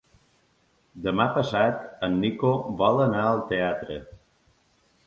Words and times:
Demà 1.07 1.27
passat 1.35 1.85
en 2.09 2.17
Nico 2.25 2.55
vol 2.81 3.01
anar 3.07 3.23
al 3.35 3.45
teatre. 3.55 4.01